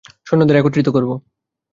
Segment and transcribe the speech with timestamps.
[0.27, 1.03] সৈন্যদের একত্রিত কর।